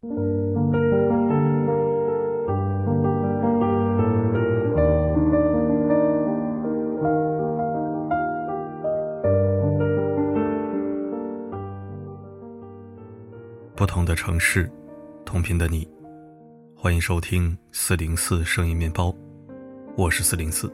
[0.00, 0.06] 不
[13.84, 14.70] 同的城市，
[15.24, 15.88] 同频的你，
[16.76, 19.12] 欢迎收听四零四声音面包，
[19.96, 20.72] 我是四零四。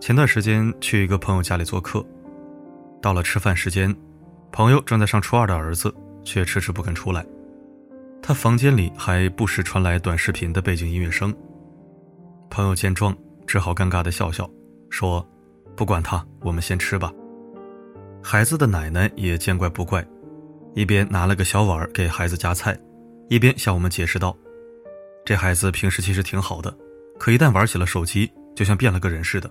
[0.00, 2.02] 前段时间去一个朋友家里做客，
[3.02, 3.94] 到了吃饭时间，
[4.50, 5.94] 朋友正在上初二的儿子
[6.24, 7.26] 却迟迟不肯出来，
[8.28, 11.34] 他房间里还不时传来短视频的背景音乐声。
[12.50, 14.46] 朋友见状，只好尴尬的笑笑，
[14.90, 15.26] 说
[15.74, 17.10] ：“不管他，我们先吃吧。”
[18.22, 20.06] 孩子的奶奶也见怪不怪。
[20.74, 22.78] 一边拿了个小碗给孩子夹菜，
[23.30, 24.36] 一边向我们解释道
[25.24, 26.76] ：“这孩子平时其实挺好的，
[27.18, 29.50] 可一旦玩起了手机，就像变了个人似的，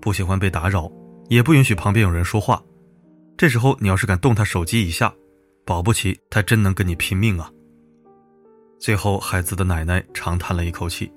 [0.00, 0.88] 不喜欢被打扰，
[1.28, 2.62] 也不允许旁边有人说话。
[3.36, 5.12] 这时候你要是敢动他手机一下，
[5.66, 7.50] 保不齐他真能跟你拼命啊！”
[8.78, 11.10] 最后，孩子的奶奶长叹了一口气：“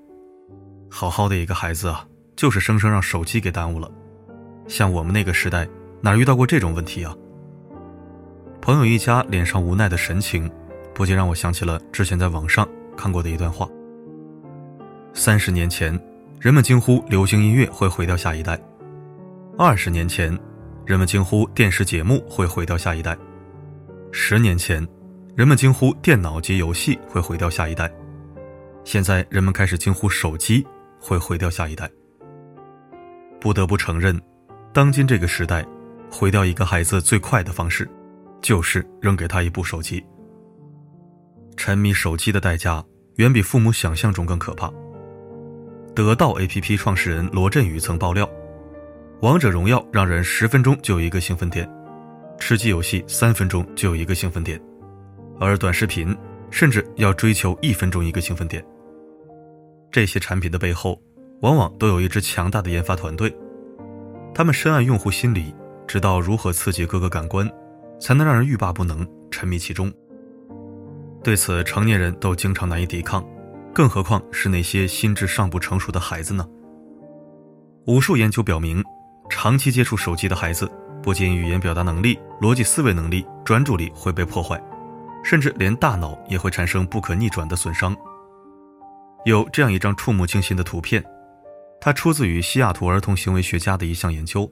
[0.90, 2.04] 好好的一个孩子啊，
[2.36, 3.90] 就是生生让手机给耽误了。
[4.68, 5.68] 像我们那个时代，
[6.02, 7.16] 哪遇到过这种问题啊？”
[8.62, 10.50] 朋友一家脸上无奈的神情，
[10.94, 13.70] 不禁让我想起了之前在网上看过的一段话。
[15.14, 15.98] 三十年前，
[16.40, 18.56] 人们惊呼流行音乐会毁掉下一代；
[19.56, 20.36] 二十年前，
[20.84, 23.14] 人们惊呼电视节目会毁掉下一代；
[24.12, 24.88] 十年前，
[25.36, 27.88] 人们惊呼电脑及游戏会毁掉下一代；
[28.84, 30.66] 现在，人们开始惊呼手机
[31.00, 31.90] 会毁掉下一代。
[33.40, 34.20] 不得不承认，
[34.74, 35.66] 当今这个时代，
[36.12, 37.90] 毁掉一个孩子最快的方式。
[38.42, 40.04] 就是扔给他一部手机。
[41.56, 42.84] 沉迷手机的代价
[43.18, 44.68] 远比父母想象中更可怕。
[45.94, 48.28] 得到 APP 创始人罗振宇曾爆料，
[49.22, 51.70] 王者荣耀让人十分钟就有一个兴奋点，
[52.40, 54.60] 吃鸡游戏三分钟就有一个兴奋点，
[55.42, 56.16] 而短视频
[56.50, 58.64] 甚至要追求一分钟一个兴奋点。
[59.92, 60.98] 这些产品的背后，
[61.42, 63.36] 往往都有一支强大的研发团队，
[64.34, 65.54] 他们深谙用户心理，
[65.86, 67.50] 知道如何刺激各个感官。
[68.02, 69.94] 才能让人欲罢不能、沉迷其中。
[71.24, 73.24] 对此，成年人都经常难以抵抗，
[73.72, 76.44] 更何况是那些心智尚不成熟的孩子呢？
[77.86, 78.84] 无数研究表明，
[79.30, 80.68] 长期接触手机的孩子，
[81.04, 84.60] 不仅语言表达能力、逻辑思维能力、专注力会被破坏，
[85.24, 87.96] 甚至连大脑也会产生不可逆转的损伤。
[89.26, 91.04] 有这样一张触目惊心的图片，
[91.80, 94.50] 它出自于西雅图儿童行为学家的一项研究。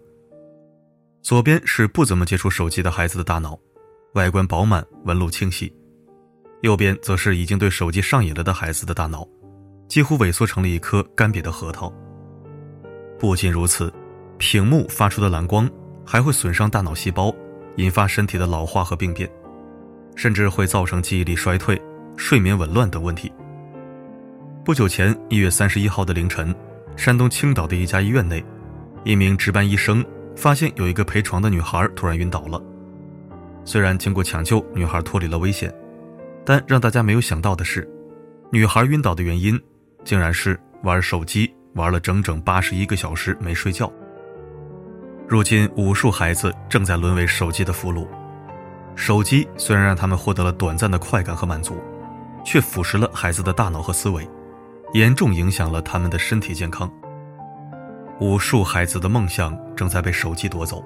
[1.22, 3.57] 左边是不怎么接触手机的孩子的大脑，
[4.13, 5.68] 外观饱满，纹路清晰；
[6.62, 9.28] 右边则是已经对手机上瘾了的孩子的大脑，
[9.88, 11.91] 几乎萎缩成了一颗干瘪的核桃。
[13.19, 13.91] 不仅如此，
[14.38, 15.69] 屏幕发出的蓝光
[16.06, 17.36] 还会损伤大脑细胞，
[17.75, 19.30] 引发身体的老化和病变，
[20.19, 21.81] 甚至会造成记忆力衰退、
[22.18, 23.31] 睡眠紊乱等问题。
[24.66, 26.53] 不久前，一月三十一号的凌晨，
[26.97, 28.44] 山东青岛的一家医院内，
[29.06, 30.06] 一名值班医生。
[30.35, 32.62] 发现有一个陪床的女孩突然晕倒了，
[33.63, 35.74] 虽然经过抢救，女孩脱离了危险，
[36.46, 37.90] 但让大家没有想到的是，
[38.51, 39.57] 女孩晕倒的原因
[40.03, 43.90] 竟然是玩手机玩了整整八十一个小时没睡觉。
[45.30, 48.06] 如今，无数孩子正在沦为手机的俘虏，
[49.00, 51.82] 手机虽然让他们获得了短暂的快感和满足，
[52.44, 54.30] 却腐蚀了孩子的大脑和思维，
[54.92, 56.92] 严重影响了他们的身体健康。
[58.20, 60.84] 无数孩子的梦想正在被手机夺走。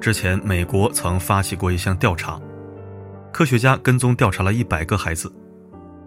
[0.00, 2.40] 之前，美国曾发起过一项调查，
[3.30, 5.30] 科学家跟踪调查了一百个孩子，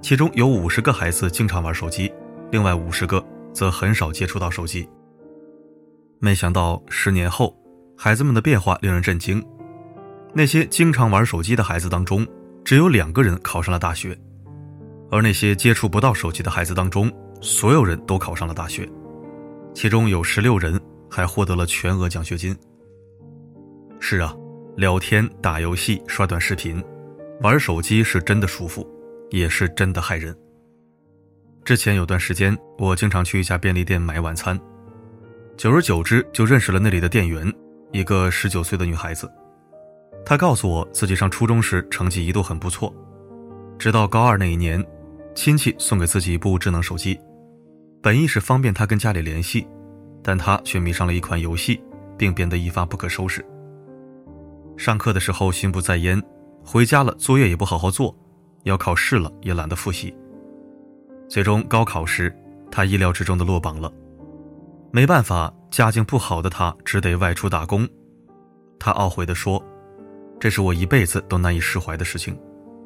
[0.01, 2.11] 其中有五十个孩子经常玩手机，
[2.49, 4.89] 另外五十个则很少接触到手机。
[6.17, 7.55] 没想到，十年后，
[7.95, 9.45] 孩子们的变化令人震惊。
[10.37, 12.23] 那些经常玩手机的孩子当中，
[12.63, 14.15] 只有两个人考上了大学；
[15.09, 17.11] 而那些接触不到手机的孩子当中，
[17.41, 18.87] 所有人都考上了大学。
[19.73, 22.55] 其中有十六人还获得了全额奖学金。
[23.99, 24.31] 是啊，
[24.75, 26.83] 聊天、打游戏、刷短视频、
[27.41, 28.87] 玩手机是真的舒服，
[29.31, 30.37] 也是真的害人。
[31.65, 34.55] 之前有段时间，我经常去一家便利店买晚餐，
[35.57, 37.51] 久而久之就认识了那里的店员，
[37.91, 39.27] 一个十九岁的女孩子。
[40.29, 42.93] 他告诉我自己上初中时成绩一度很不错，
[43.79, 44.85] 直到高二那一年，
[45.33, 47.17] 亲戚送给自己一部智能手机。
[48.03, 49.65] 本意是方便他跟家里联系，
[50.21, 51.81] 但他却迷上了一款游戏，
[52.17, 53.41] 并变得一发不可收拾。
[54.75, 56.21] 上课的时候心不在焉，
[56.61, 58.13] 回家了作业也不好好做，
[58.63, 60.13] 要考试了也懒得复习。
[61.29, 62.37] 最终高考时，
[62.69, 63.89] 他意料之中的落榜了。
[64.91, 67.87] 没办法，家境不好的他只得外出打工。
[68.77, 69.63] 他懊悔地说
[70.39, 72.39] ：“这是我一辈子都难以释怀的事情，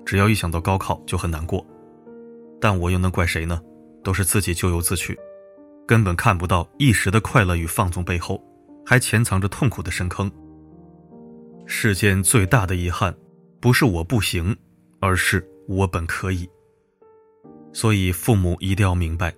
[0.06, 1.66] 只要一想到高考就很难过，
[2.60, 3.62] 但我又能怪谁呢？
[4.04, 5.18] 都是自己咎由自取，
[5.86, 8.42] 根本看不到一时的快乐与放纵背后，
[8.86, 10.32] 还潜藏着痛苦的深坑。
[11.66, 13.16] 世间最大的遗憾，
[13.60, 14.56] 不是我不行，
[15.00, 16.50] 而是我本可以。
[17.74, 19.34] 所以父母一定要明白，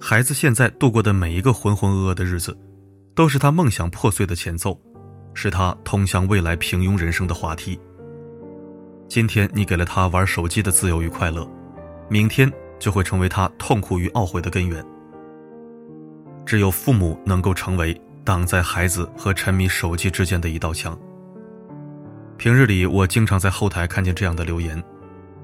[0.00, 2.56] 孩子现在度过的每一个浑浑噩噩的日子，
[3.14, 4.78] 都是他梦想破碎的前奏，
[5.34, 7.78] 是他通向未来平庸人生的滑梯。
[9.08, 11.46] 今天你给了他玩手机的自由与快乐，
[12.08, 14.84] 明天就会成为他痛苦与懊悔的根源。
[16.46, 20.98] 只有父母能够成为挡在孩子和沉迷手机之间的一道墙。
[22.36, 24.82] 平日里，我经常在后台看见这样的留言：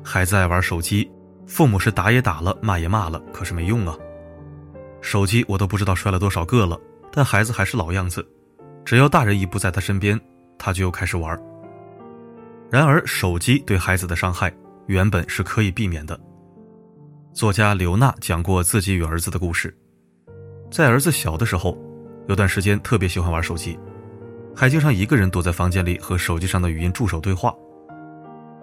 [0.02, 1.10] 孩子爱玩手机，
[1.46, 3.96] 父母是打也打了，骂也骂了，可是没用啊。
[5.00, 6.78] 手机我都不知道摔了多少个了，
[7.12, 8.26] 但孩子还是老样子，
[8.84, 10.18] 只要大人一不在他身边，
[10.58, 11.38] 他就又开始玩。
[12.70, 14.52] 然而，手机对孩子的伤害
[14.86, 16.18] 原本是可以避免的。
[17.32, 19.76] 作家刘娜讲过自己与儿子的故事，
[20.70, 21.78] 在儿子小的时候，
[22.28, 23.78] 有段时间特别喜欢玩手机，
[24.54, 27.54] 还经常一个人躲在房间里和手机上的语音助手对话。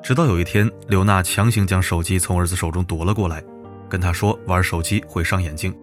[0.03, 3.43] 直到有一天，刘娜强行将手机从儿子手中夺了过来，
[3.89, 5.73] 跟他说玩手机会伤眼睛。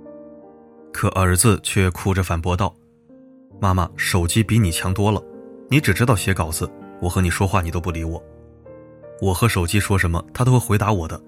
[0.93, 2.75] 可儿子却哭着反驳道
[3.61, 5.23] ：“妈妈，手机比你强多了，
[5.69, 6.71] 你只知道写稿子。”
[7.03, 8.23] 我和你说话，你都不理我。
[9.21, 11.21] 我和手机说什么，他都会回答我的。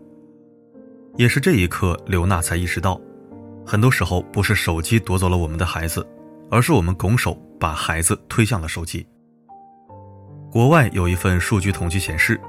[1.16, 2.98] 也是这一刻，刘娜才意识到，
[3.66, 6.06] 很多时候不是手机夺走了我们的孩子，
[6.50, 9.06] 而是我们拱手把孩子推向了手机。
[10.50, 12.40] 国外有一份数据统计显示，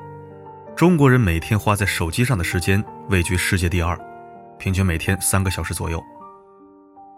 [0.73, 3.99] 中国人每天花在手机上的时间位居世界第二，
[4.57, 6.01] 平均每天三个小时左右。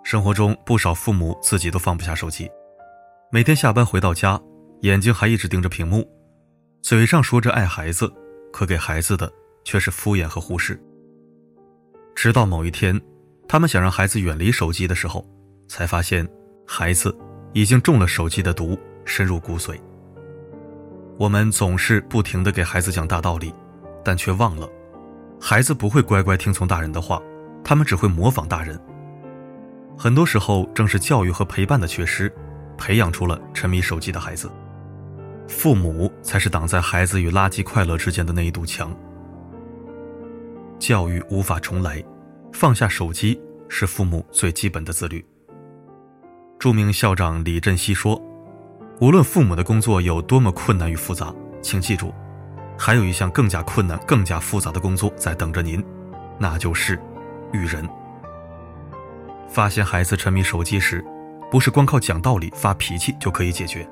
[0.03, 2.49] 生活中不少父母自己都放不下手机，
[3.31, 4.39] 每天下班回到家。
[4.81, 6.09] 眼睛还一直盯着屏幕，
[6.81, 8.09] 嘴上说着爱孩子，
[8.49, 9.29] 可给孩子的
[9.65, 10.81] 却是敷衍和忽视。
[12.15, 12.97] 直到某一天，
[13.45, 15.27] 他们想让孩子远离手机的时候，
[15.67, 16.25] 才发现
[16.65, 17.13] 孩子
[17.51, 19.77] 已经中了手机的毒，深入骨髓。
[21.17, 23.53] 我们总是不停地给孩子讲大道理，
[24.01, 24.65] 但却忘了，
[25.41, 27.21] 孩子不会乖乖听从大人的话，
[27.65, 28.79] 他们只会模仿大人。
[30.01, 32.33] 很多时候，正是教育和陪伴的缺失，
[32.77, 34.49] 培养出了沉迷手机的孩子。
[35.45, 38.95] 父母才是挡在孩子与垃圾快乐之间的那一堵墙。
[40.79, 42.01] 教育无法重来，
[42.53, 43.37] 放下手机
[43.67, 45.25] 是父母最基本的自律。
[46.57, 48.21] 著名校长李振西说
[49.01, 52.13] ：“无论父母的工作有多么困难与复杂，请记住，
[52.77, 55.83] 还有一项更加困难、更加复杂的工作在等着您，
[56.37, 56.97] 那就是
[57.51, 57.85] 育人。
[59.49, 61.03] 发现孩子沉迷手机时，
[61.51, 63.87] 不是光靠讲道理、发脾气就可以解决。”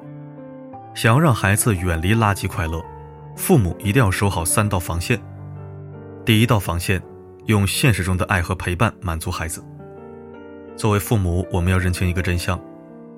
[0.96, 2.84] 想要让孩子远离垃圾快乐，
[3.36, 5.22] 父母一定要守好三道防线。
[6.26, 7.02] 第一道防线，
[7.46, 9.64] 用现实中的爱和陪伴满足孩子。
[10.76, 12.60] 作为父母，我们要认清一个真相：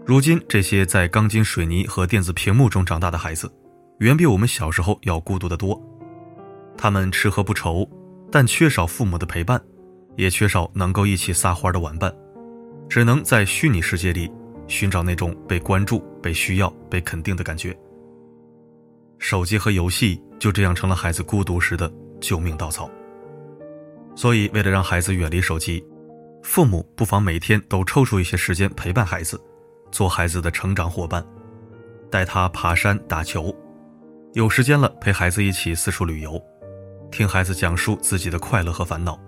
[0.06, 3.50] 如今这些在钢筋水泥和电子屏幕中长大的孩子，
[4.00, 5.81] 远比我们小时候要孤独得多。
[6.77, 7.89] 他们吃喝不愁，
[8.30, 9.62] 但缺少父母的陪伴，
[10.18, 12.13] 也缺少能够一起撒欢的玩伴，
[12.89, 14.30] 只能在虚拟世界里。
[14.69, 17.75] 寻找那种被关注、被需要、被肯定的感觉。
[19.18, 21.91] 手机和游戏就这样成了孩子孤独时的
[22.21, 22.88] 救命稻草。
[24.15, 25.84] 所以，为了让孩子远离手机，
[26.43, 29.41] 父母不妨每天都抽出一些时间陪伴孩子，
[29.91, 31.25] 做孩子的成长伙伴，
[32.12, 33.51] 带他爬山、打球，
[34.34, 36.39] 有时间了陪孩子一起四处旅游，
[37.12, 39.19] 听孩子讲述自己的快乐和烦恼，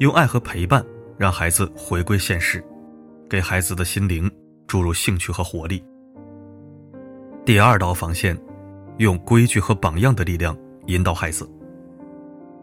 [0.00, 0.84] 用爱和陪伴
[1.16, 2.62] 让孩子回归现实，
[3.28, 4.30] 给孩子的心灵。
[4.68, 5.80] 注入兴趣和活力。
[7.44, 8.36] 第二道防线，
[8.98, 11.48] 用规矩和榜样的力量引导孩子。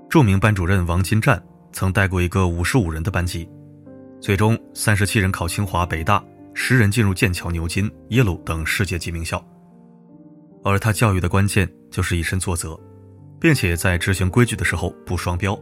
[0.10, 1.42] 著名班主任王金战
[1.72, 3.50] 曾带过一个五十五人的班级，
[4.20, 6.22] 最终三十七人考清华北大，
[6.54, 9.42] 十人进入剑桥、牛津、耶鲁等世界级名校。
[10.62, 12.78] 而他教育的关键就是以身作则，
[13.40, 15.58] 并且在执行规矩的时候不双标。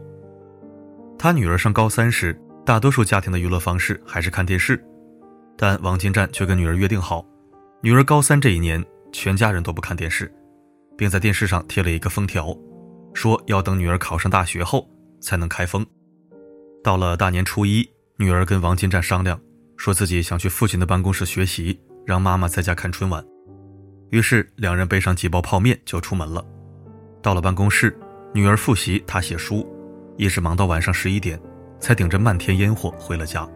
[1.16, 4.84] 他女儿上高三时，大多数家庭的娱乐方式还是看电视。
[5.62, 7.24] 但王金战却跟女儿约定好，
[7.82, 10.28] 女儿高三这一年，全家人都不看电视，
[10.98, 12.52] 并在电视上贴了一个封条，
[13.14, 14.90] 说要等女儿考上大学后
[15.20, 15.86] 才能开封。
[16.82, 19.40] 到了大年初一，女儿跟王金战商量，
[19.76, 23.24] 说自己想去父亲的办公室学习，让妈妈在家看春晚。
[24.10, 26.44] 于是两人背上几包泡面就出门了。
[27.22, 27.96] 到了办公室，
[28.34, 29.64] 女儿复习，他写书，
[30.16, 31.40] 一直忙到晚上十一点，
[31.78, 33.48] 才顶着漫天烟火回了家。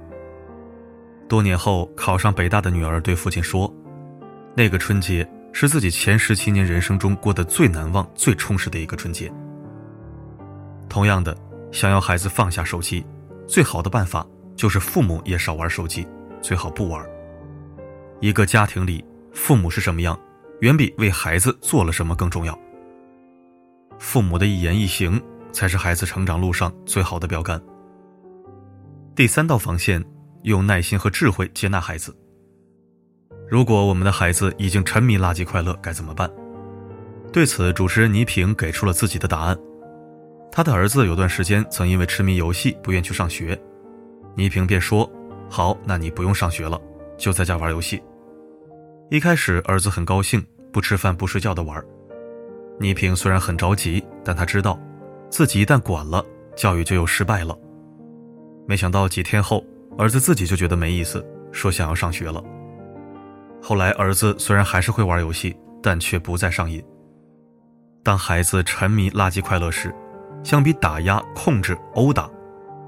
[1.29, 3.73] 多年后考上北大的女儿对父亲说
[4.55, 9.33] ：“那个春节是自己前十七年人生中过得最难忘、最充实的一个春节。”
[10.89, 11.37] 同样的，
[11.73, 13.05] 想要孩子放下手机，
[13.47, 16.07] 最好的办法就是父母也少玩手机，
[16.41, 17.05] 最好不玩。
[18.21, 20.19] 一个家庭里，父母是什么样，
[20.61, 22.59] 远比为孩子做了什么更重要。
[23.99, 25.21] 父母的一言一行，
[25.53, 27.61] 才是孩子成长路上最好的标杆。
[29.15, 30.03] 第三道防线，
[30.53, 32.17] 用耐心和智慧接纳孩子。
[33.49, 36.31] 如果我们的孩子已经沉迷垃圾快乐，该怎么办？
[37.33, 39.59] 对此，主持人倪萍给出了自己的答案。
[40.53, 43.61] 他的儿子有段时间曾因为痴迷游戏不愿去上学，
[44.37, 45.11] 倪萍便说
[45.51, 46.81] ：“好，那你不用上学了，
[47.19, 48.01] 就在家玩游戏。”
[49.11, 51.85] 一开始，儿子很高兴，不吃饭不睡觉的玩。
[52.79, 54.79] 倪萍虽然很着急，但他知道，
[55.29, 56.25] 自己一旦管了，
[56.55, 57.59] 教育就又失败了。
[58.69, 59.65] 没想到几天后，
[59.99, 62.43] 儿子自己就觉得没意思，说想要上学了。
[63.63, 66.85] 后来，儿子虽然还是会玩游戏，但却不再上瘾。
[68.03, 69.93] 当孩子沉迷垃圾快乐时，
[70.45, 72.31] 相比打压、控制、殴打，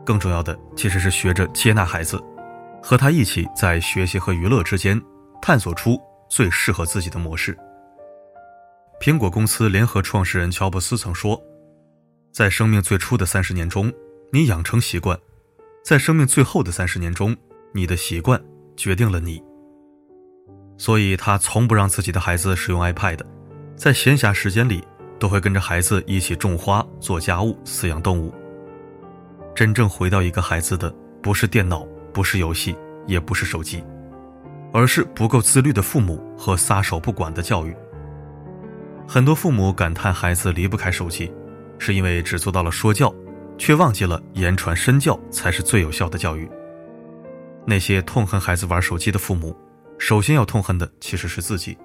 [0.04, 2.22] 更重要的其实是学着接纳孩子，
[2.82, 5.00] 和他一起在学习和娱乐之间
[5.40, 5.98] 探索出
[6.28, 7.56] 最适合自己的模式。
[9.00, 11.40] 苹果公司联合创始人乔布斯曾说
[12.32, 13.92] ：“在生命最初的三十年中，
[14.30, 15.16] 你养成习惯；
[15.88, 17.34] 在生命最后的三十年中，
[17.72, 18.38] 你的习惯
[18.76, 19.42] 决定了你。”
[20.76, 23.18] 所以，他从不让自己的孩子使用 iPad，
[23.74, 24.84] 在闲暇时间里，
[25.18, 28.30] 都会跟着孩子一起种花、做家务、饲养动物。
[29.54, 32.76] 真正毁掉一个孩子的，不是电脑，不是游戏，
[33.06, 33.82] 也不是手机，
[34.74, 37.74] 而是不够自律的父母和撒手不管的教育。
[39.08, 41.32] 很多父母感叹孩子离不开手机，
[41.78, 43.10] 是因为只做到了说教，
[43.58, 46.48] 却忘记了言传身教才是最有效的教育。
[47.66, 49.54] 那些痛恨孩子玩手机的父母，
[49.98, 51.76] 首先要痛恨的其实是自己。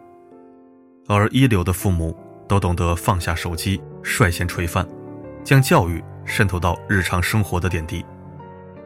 [1.07, 4.87] 而一流的父母都懂得放下手机，率先垂范，
[5.43, 8.05] 将教育渗透到日常生活的点滴，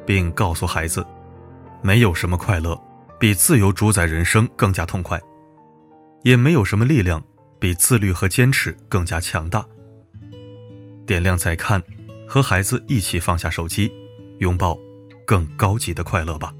[0.05, 1.05] 并告诉孩子，
[1.83, 2.81] 没有什么快乐
[3.19, 5.21] 比自由主宰人生更加痛快，
[6.23, 7.23] 也没有什么力量。
[7.59, 9.65] 比自律和坚持更加强大。
[11.07, 11.81] 点亮再看，
[12.27, 13.91] 和孩子一起放下手机，
[14.39, 14.77] 拥抱
[15.25, 16.53] 更高级的快乐吧。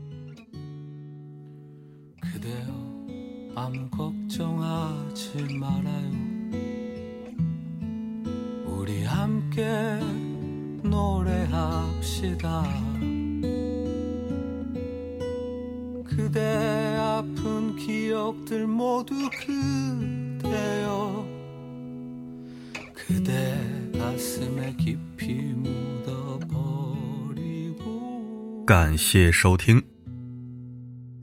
[28.66, 29.82] 感谢收听。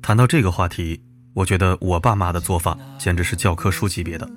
[0.00, 1.02] 谈到这个话题，
[1.34, 4.30] 我觉得我爸妈的做法简直是教科书级别的。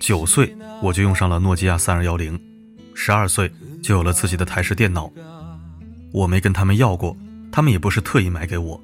[0.00, 2.40] 九岁我就用上了诺基亚三二幺零，
[2.94, 3.52] 十二岁
[3.82, 5.12] 就有了自己的台式电脑。
[6.12, 7.16] 我没跟他们要过，
[7.52, 8.82] 他们也不是特意买给我，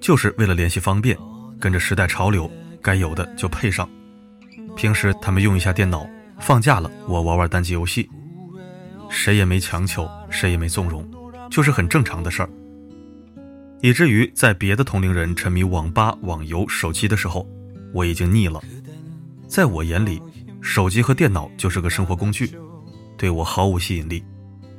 [0.00, 1.16] 就是为了联系方便，
[1.60, 3.88] 跟着时代潮流，该有的就配上。
[4.74, 6.08] 平时他们用一下电脑，
[6.42, 8.10] 放假了我玩玩单机游戏，
[9.08, 11.08] 谁也没强求，谁也没纵容。
[11.48, 12.48] 就是很正常的事儿，
[13.82, 17.46] 以至于在别的同龄人沉迷网吧、网游、手机的时候，
[17.92, 18.58] 我已经腻了。
[19.46, 20.20] 在我眼里，
[20.62, 22.50] 手机和电脑就是个生活工具，
[23.18, 24.24] 对我毫无吸引力，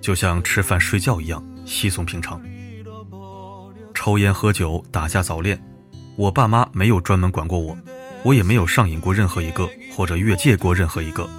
[0.01, 2.41] 就像吃饭睡觉一样稀松平常。
[3.93, 5.63] 抽烟喝酒、打架早恋，
[6.15, 7.77] 我爸妈没有专门管过我，
[8.23, 11.29] 我也没有上瘾过任何一个，或者越界过任何一个。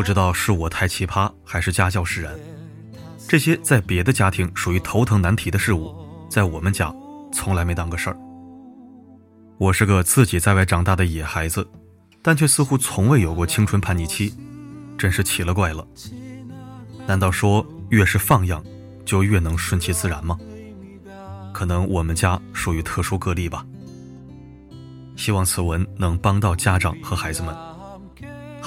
[0.00, 2.34] 不知道是我太奇葩，还是家教使然。
[3.28, 5.94] 这些在别的家庭属于头疼难题的事物，
[6.26, 6.90] 在我们家
[7.30, 8.16] 从来没当个事儿。
[9.58, 11.68] 我是个自己在外长大的野孩子，
[12.22, 14.34] 但却似乎从未有过青春叛逆期，
[14.96, 15.86] 真是奇了怪了。
[17.06, 18.64] 难道说越是放养，
[19.04, 20.38] 就越能顺其自然吗？
[21.52, 23.66] 可能我们家属于特殊个例吧。
[25.14, 27.54] 希望此文能帮到家长和孩子们。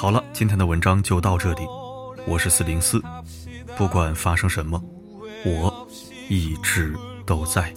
[0.03, 1.65] 好了，今天的文章就到这里，
[2.27, 3.01] 我是四零四。
[3.77, 4.77] 不管发生什么，
[5.45, 5.87] 我
[6.27, 6.93] 一直
[7.25, 7.73] 都在。